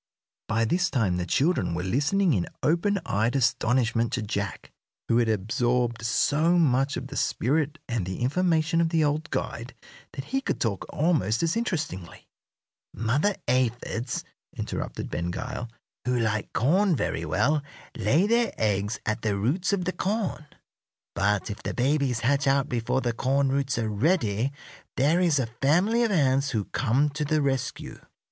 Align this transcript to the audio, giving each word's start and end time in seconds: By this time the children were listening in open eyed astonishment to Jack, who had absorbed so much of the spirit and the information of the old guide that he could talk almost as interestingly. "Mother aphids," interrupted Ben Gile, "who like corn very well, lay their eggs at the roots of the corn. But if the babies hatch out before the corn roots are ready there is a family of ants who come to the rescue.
By 0.47 0.65
this 0.65 0.89
time 0.89 1.17
the 1.17 1.27
children 1.27 1.75
were 1.75 1.83
listening 1.83 2.33
in 2.33 2.47
open 2.63 2.99
eyed 3.05 3.35
astonishment 3.35 4.11
to 4.13 4.23
Jack, 4.23 4.71
who 5.07 5.19
had 5.19 5.29
absorbed 5.29 6.03
so 6.03 6.57
much 6.57 6.97
of 6.97 7.05
the 7.09 7.15
spirit 7.15 7.77
and 7.87 8.03
the 8.07 8.21
information 8.23 8.81
of 8.81 8.89
the 8.89 9.03
old 9.03 9.29
guide 9.29 9.75
that 10.13 10.23
he 10.25 10.41
could 10.41 10.59
talk 10.59 10.87
almost 10.91 11.43
as 11.43 11.55
interestingly. 11.55 12.27
"Mother 12.95 13.35
aphids," 13.47 14.23
interrupted 14.57 15.11
Ben 15.11 15.29
Gile, 15.29 15.69
"who 16.05 16.19
like 16.19 16.51
corn 16.51 16.95
very 16.95 17.23
well, 17.23 17.61
lay 17.95 18.25
their 18.25 18.53
eggs 18.57 18.99
at 19.05 19.21
the 19.21 19.37
roots 19.37 19.71
of 19.71 19.85
the 19.85 19.93
corn. 19.93 20.47
But 21.13 21.51
if 21.51 21.61
the 21.61 21.75
babies 21.75 22.21
hatch 22.21 22.47
out 22.47 22.67
before 22.67 23.01
the 23.01 23.13
corn 23.13 23.49
roots 23.49 23.77
are 23.77 23.87
ready 23.87 24.51
there 24.97 25.19
is 25.21 25.37
a 25.37 25.45
family 25.61 26.01
of 26.03 26.09
ants 26.09 26.49
who 26.49 26.65
come 26.65 27.11
to 27.11 27.23
the 27.23 27.39
rescue. 27.43 27.99